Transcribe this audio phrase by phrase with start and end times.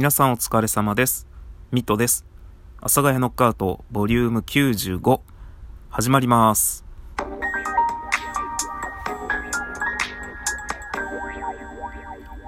[0.00, 1.26] 皆さんお疲れ様です。
[1.72, 2.24] ミトです。
[2.78, 5.20] 阿佐ヶ谷ノックアウトボリューム95
[5.90, 6.86] 始まります。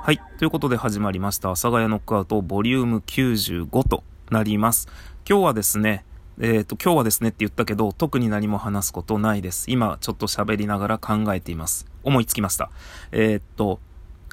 [0.01, 0.19] はい。
[0.39, 1.51] ということで始まりました。
[1.51, 4.89] 阿佐ヶ谷ノックアウトボリューム95となります。
[5.29, 6.07] 今日はですね、
[6.41, 9.71] えっ、と、今日はですねって言ったけど、特に何も話すことないです。
[9.71, 11.85] 今、ちょっと喋りながら考えています。
[12.03, 12.71] 思いつきました。
[13.11, 13.79] えっ、と、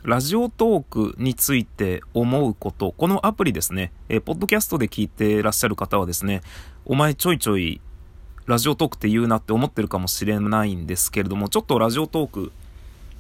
[0.04, 6.41] ラジオトークについて思うこと、このアプリですね、えーポッドキャストで聞いてらっしゃる方はですね、
[6.85, 7.81] お前ちょいちょい
[8.45, 12.52] ラジオトークって言うなって思ってるかもしれないんですけれども、ちょっとラジオトーク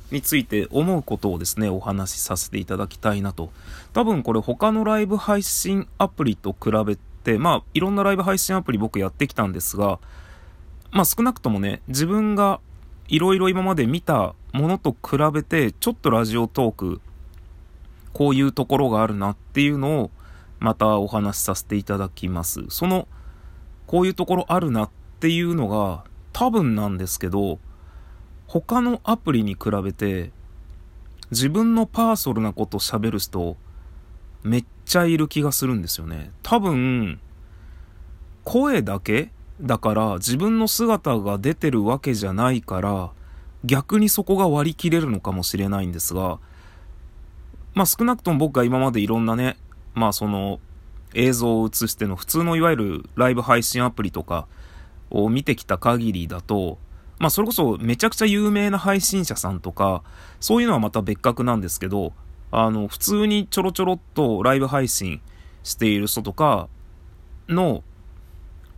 [0.09, 3.51] について思うことをですね、お話しさせていただきたいなと。
[3.91, 9.99] 多分これ他のライブ配信アプリと比べて、まあいろんなライブ配信アプリ僕やってきたんですが、
[10.91, 12.61] まあ少なくともね、自分が
[13.09, 17.01] いろいろ今まで見たものと比べて、ちょっとラジオトーク、
[18.13, 20.11] こういうところがあるなっていうのを、
[20.59, 22.65] またお話しさせていただきます。
[22.69, 23.07] その、
[23.87, 27.57] こういうところあるなっていうのが、多分なんですけど、
[28.45, 30.31] 他のアプリに比べて、
[31.31, 33.57] 自分のパーソルなこと喋る人、
[34.43, 36.31] めっちゃいる気がするんですよね。
[36.43, 37.19] 多分、
[38.43, 43.11] 声だけだから自分の姿が出てるわけじゃないから
[43.65, 46.39] 逆にそこが割り切れるのかもしれないんですが
[47.73, 49.57] まあ少なくとも僕が今までいろんなね
[49.93, 50.59] まあその
[51.13, 54.47] 映像を映しての普通のいわゆるライブ配信アプリとか
[55.09, 56.77] を見てきた限りだと
[57.17, 60.03] まあそれこそめちゃくちゃ有名な配信者さんとか
[60.39, 62.13] そういうのはまた別格なんですけど
[62.51, 65.21] あの普通にちょろちょろっとライブ配信
[65.63, 66.69] している人とか
[67.47, 67.83] の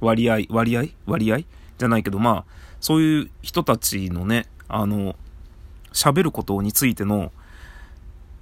[0.02, 0.84] 割合、割合？
[1.06, 1.38] 割合？
[1.78, 2.46] じゃないけど、まあ、
[2.80, 5.16] そういう人たちのね、あの、
[5.94, 7.32] 喋ることについての、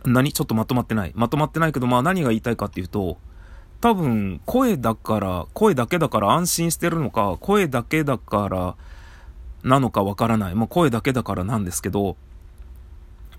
[0.05, 0.33] 何？
[0.33, 1.11] ちょっとまとまってない。
[1.13, 3.17] まとまってないけど、まあ何が言いたいかっていうと、
[3.81, 8.75] 多分、声だから、声だけだから安心してるのか、声だけだから
[9.63, 10.55] なのかわからない。
[10.55, 12.17] まあ声だけだからなんですけど、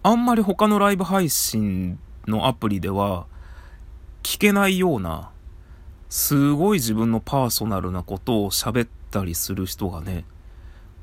[0.03, 3.27] あんまり他のライブ配信のアプリでは、
[4.23, 5.31] 聞けないような、
[6.11, 10.25] すごい自分のパーソナルなことを喋ったりする人がね、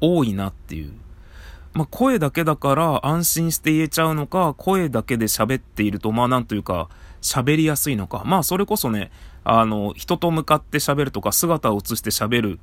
[0.01, 0.91] 多いなっていう。
[1.73, 6.89] まあ、声だけだから安心して言えちゃうのか、声だけで喋っていると、まあなんというか、
[7.21, 8.23] 喋りやすいのか。
[8.25, 9.09] まあそれこそね、
[9.45, 12.59] あの、人と向かって喋るとか、姿を映して喋る。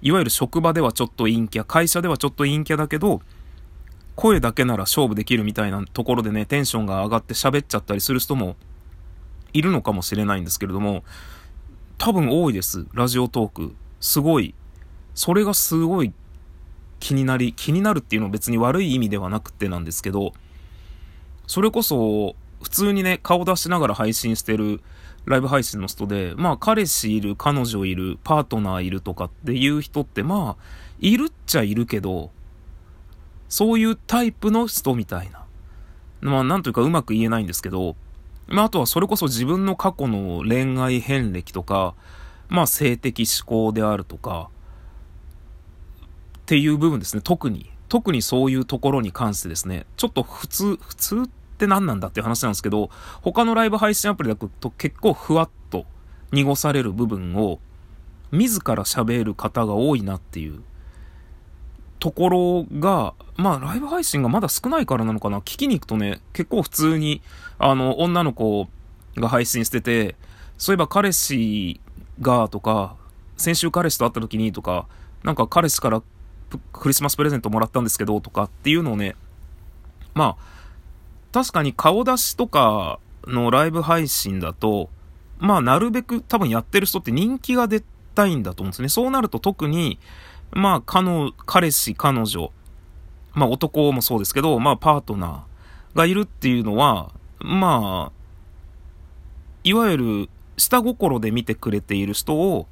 [0.00, 3.22] いわゆる職場ではちょっと陰キャ、会社ではちょっと陰キャだけど、
[4.14, 8.54] 声だけなら勝負できるみたいなところでね、テンションが上がって喋っちゃったりする人も
[9.52, 11.02] いるのかもしれないんですけれども、
[11.98, 12.86] 多分多いです。
[12.94, 13.74] ラジオトーク。
[14.00, 14.54] すごい。
[15.14, 16.12] それがすごい
[17.00, 20.32] 気になり、気になるっていうのは別に悪い意味ではなくてなんですけど、
[21.48, 24.80] それこそ、普通にね、顔出しながら配信してる
[25.26, 30.62] ライブ配信の人で、まあ彼氏いる、彼女いる、パートナーいるとかっていう人ってまあ、
[31.00, 32.30] いるっちゃいるけど、
[33.48, 35.44] そういうタイプの人みたいな。
[36.20, 37.96] まあなんというかうまく言えないんですけど、
[38.48, 41.94] まあ、あとはそれこそ自分の過去の恋愛遍歴とか、
[42.48, 44.50] まあ、性的思考であるとか、
[46.38, 47.70] っていう部分ですね、特に。
[47.88, 52.90] 特にそういうところに関してですね、ちょっと普通、普通って何なんだっていう話なんですけど、
[53.22, 55.84] 他のライブ配信アプリだと結構ふわっと
[56.32, 57.60] 濁される部分を、
[58.30, 60.62] 自ら喋る方が多いなっていう
[61.98, 65.38] ところが、まあ、ライブ配信がまだ少ないからなのかな。
[65.38, 67.22] 聞きに行くとね、結構普通に、
[67.58, 68.68] あの、女の子
[69.16, 70.16] が配信してて、
[70.56, 71.80] そういえば彼氏
[72.20, 72.96] がとか、
[73.36, 74.86] 先週彼氏と会った時にとか、
[75.22, 76.02] なんか彼氏から
[76.72, 79.16] クリスマスプレゼントもらったんですけどとかっていうのをね、
[80.14, 80.42] まあ、
[81.32, 84.88] 確かに顔出しとかのライブ配信だと、
[85.38, 87.82] まあ、なるべく多分やってる人って人気が出
[88.14, 88.88] たいんだと思うんですね。
[88.88, 89.98] そうなると特に、
[90.52, 92.52] まあ、彼の、彼氏、彼女、
[93.34, 98.18] まあ男もそうですけど、まあパートナーがいるっていうのは、まあ、
[99.64, 102.66] いわゆる下心で見てくれている人を、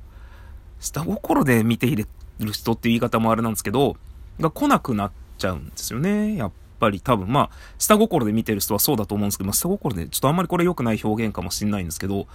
[0.81, 2.07] 下心で見ている
[2.53, 3.97] 人っていう言い方もあれなんですけど、
[4.41, 6.37] が来なくなっちゃうんですよね。
[6.37, 12.27] やっぱり多分、まあ、下心で見てる人はそうだと思うんですけど、まあ、下心で、ちょっとあんまりこれ良くない表現かもしれないんですけど、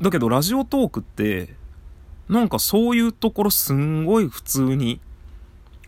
[0.00, 1.54] だけどラジオトークって、
[2.28, 5.00] なんかそういうところすんごい普通に、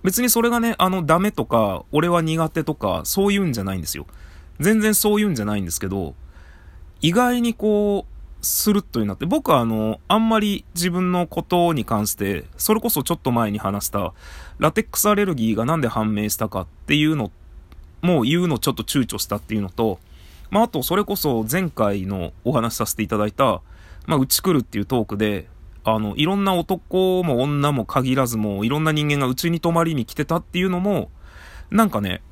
[0.03, 4.07] 別にそれがね、あの、ダメとか、俺は苦手とか、そういうんじゃないんですよ。
[4.61, 6.15] 全然そういうんじゃないんですけど、
[7.01, 14.15] 意外にこう、スルッとになって、僕はあの、あんまり自分のことに関して、それこそちょっと前に話した、
[14.59, 17.33] ラテックスアレルギーがなんで判明したかっていうの、
[18.01, 19.99] もう言うのちょっと躊躇したっていうのと、
[20.51, 23.61] まあ、あと、それこそ前回のお話しさせていただいた、
[24.07, 25.49] まあ、うち来るっていうトークで、
[25.95, 31.11] あの、いろんな男も女も限らずも、いろんな人間がうちに泊まりに来てたっていうのも、
[31.71, 32.23] なんかね、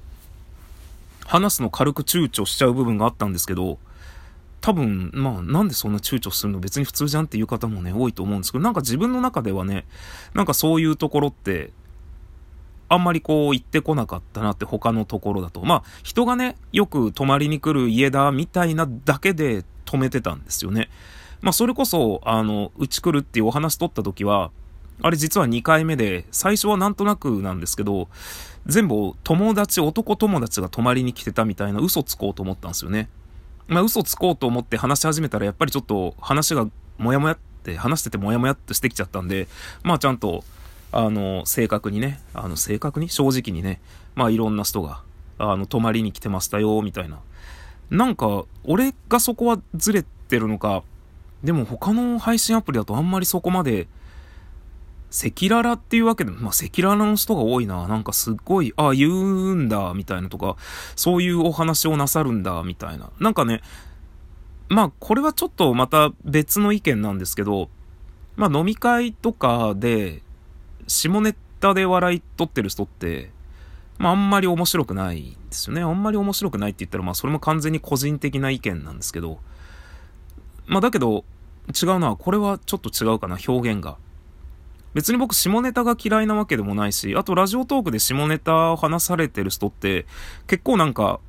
[1.24, 3.78] 話すの軽く躊躇しちゃう部分があったんですけど、
[4.60, 6.60] 多分、まあ、なんでそんな躊躇するの？
[6.60, 9.84] 別に普通じゃんっていう方もね、多いと思うんですけど、なんか自分の中ではね、
[10.34, 11.70] なんかそういうところって、
[12.88, 15.60] あんまりこう言ってこなかったなって他のところだと。
[15.64, 20.88] まあ、人がね、よく泊まりに来る家だみたいなだけで止めてたんですよね。
[21.40, 24.50] まあ、それこそ、あの、うち来るっていうお話取った時は、
[25.02, 28.08] あれ実は2回目で、最初はなんとなくなんですけど、
[28.66, 33.08] 全部友達、男友達が泊まりに来てたみたいな嘘つこうと思ったんですよね。
[33.68, 36.68] まあ嘘つこうと思って話し始めたらやっぱりちょっと話が
[36.98, 39.48] もやもやって話しててもやもやっとしてきちゃったんで、
[39.82, 40.44] まあちゃんと、
[40.92, 43.08] あの、正確にね、あの、正確に？
[43.08, 43.80] 正直にね、
[44.14, 45.02] まあいろんな人が、
[45.38, 47.18] あの、泊まりに来てましたよ、みたいな。
[47.90, 50.82] なんか、俺がそこはずれてるのか、
[51.44, 53.88] でも他の配信アプリだとあんまりそこまで、
[55.10, 57.86] 赤裸々っていうわけでも、まあ、赤裸々の人が多いな。
[57.88, 60.56] なんかすっごい、ああ、言うんだ、みたいなとか、
[60.96, 63.10] そういうお話をなさるんだ、みたいな。
[63.20, 63.62] なんかね、
[64.68, 67.70] まあ、これはちょっとまた別の意見なんですけど、
[68.34, 70.22] まあ、飲み会とかで、
[70.88, 73.30] 下ネタで笑い取ってる人って、
[73.98, 75.82] まあ、あんまり面白くないですよね。
[75.82, 79.38] あんまり面白くないって言ったら、まあ、それも完全に個人的な意見なんですけど、
[80.66, 81.24] まあ、だけど、
[81.68, 83.96] 違うのは、これはちょっと違うかな、表現が。
[84.96, 90.06] 別に僕下ネタが嫌いなわけでもないし、あとラジオトークで下ネタを話されてる人って、
[90.46, 91.20] 結構なんか、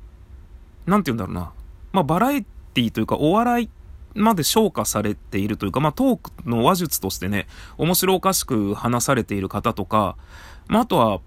[0.86, 1.52] なんて言うんだろうな。
[1.92, 3.70] まあバラエティというかお笑い
[4.14, 7.46] まで昇華されているというか、まあトークの話術としてね、
[7.76, 10.16] 面白おかしく話されている方とか、
[10.68, 11.20] まああとは、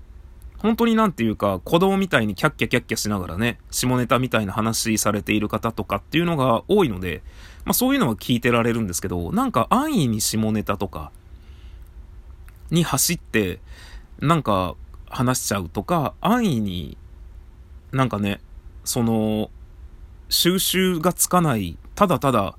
[0.61, 7.23] 本当になんていうか、子供みたいにキャッキャキャッキャしながらね、下ネタみたいな話されている方とかっていうのが多いので、
[7.65, 11.11] まあそういうのは聞いてられるんですけど、なんか安易に下ネタとか、
[12.69, 13.59] に走って、
[14.19, 14.75] なんか
[15.09, 16.95] 話しちゃうとか、安易に、
[17.91, 18.39] なんかね、
[18.83, 19.49] その、
[20.29, 22.55] 収集がつかない、ただただ、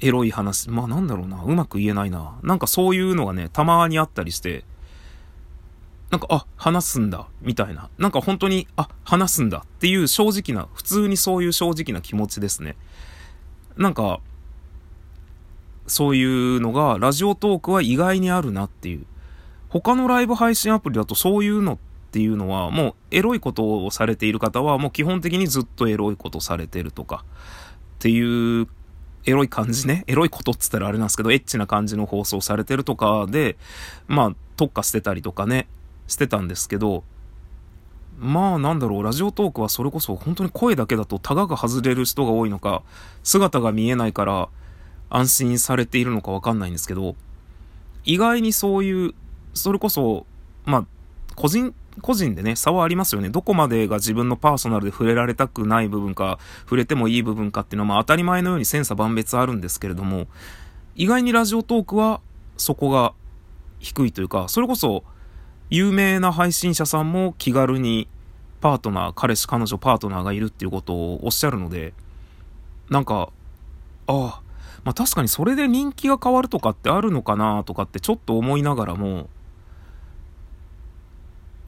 [0.00, 2.40] エロい話、まあなんだろうな、うまく言えないな。
[2.42, 4.64] なんかそういうのがね、たまにあったりして、
[6.10, 7.88] なんか、あ、話すんだ、みたいな。
[7.98, 12.76] なんか本当に、あ、話すんだっていう正直な、普通にそういう正直な気持ちですね。
[13.76, 14.20] なんか、
[15.86, 19.06] そういうのが、ラジオトークは意外にあるなっていう。
[19.68, 21.78] 他のライブ配信アプリだとそういうのっ
[22.10, 27.24] ていうのは、もうエロいことをされている方は、もう基本的にずっとエロいことされてるとか、
[27.96, 28.66] っていう、
[29.26, 30.02] エロい感じね。
[30.08, 33.56] エロいことっつったらあれなんですけど、エッチな感じの放送されてるとかで、
[34.08, 35.68] まあ、特化してたりとかね、
[36.10, 37.04] してたんですけど、
[38.18, 42.82] まあなんだろう、ラジオトークはそれこそ本当に声だけだとタガが外れる人が多いのか、
[43.22, 44.48] 姿が見えないから
[45.08, 47.14] 安心されているのかわかんないんですけど、
[48.04, 49.14] 意外にそういう
[49.54, 50.26] それこそ、
[50.66, 50.86] まあ、
[51.36, 53.30] 個人、個人でね、差はありますよね。
[53.30, 60.26] どこまでが自分のパーソナルで触れられたくない部分か、触れてもいい部分かっていうのは、まあ当たり前のように千差万別あるんですけれども、
[60.96, 62.20] 意外にラジオトークは
[62.56, 63.14] そこが
[63.78, 65.04] 低いというか、それこそ、
[65.70, 68.08] 有名な配信者さんも気軽に
[68.60, 71.94] パートナー、彼氏、彼女、パートナーがいるっていうことをおっしゃるので、
[72.90, 73.30] なんか、
[74.06, 74.42] ああ、
[74.84, 79.28] まあ確かにそれで人気が変わるとかってあるのかなとかってちょっと思いながらも、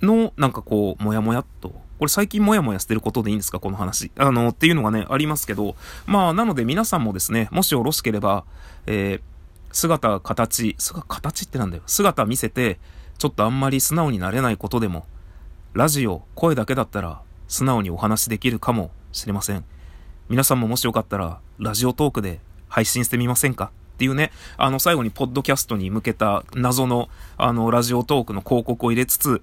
[0.03, 1.69] の、なんかこう、もやもやっと。
[1.69, 3.61] これ最近もやもやしてることでいいんですか？
[3.61, 4.11] この話。
[4.17, 5.77] あの、っていうのがね、ありますけど。
[6.07, 8.45] まあ、なので皆さんもですね、もしよろしければ、
[8.87, 9.21] えー、
[9.71, 11.85] 姿、形、姿、形ってなんだよ。
[11.87, 12.81] 姿見せて、
[13.23, 15.07] ちょっとあんまり素直になれないことでも、
[15.75, 19.65] ラジオ、声だけだったら、素直にお話できるかもしれません。
[20.29, 23.71] 皆さんももしよかったら、ラジオトークで配信してみませんか？
[23.95, 29.41] っていうね、あの、最後にポッドキャストに向けた謎の、あの、ラジオトークの広告を入れつつ、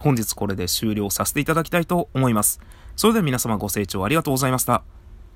[0.00, 2.58] 本日これで終了させていただきたいと思います。
[2.96, 4.82] それでは皆様ご清聴ありがとうございました。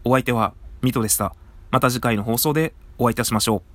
[0.02, 1.32] お相手はミトでした。
[1.70, 3.73] また次回の放送でお会いいたしましょう。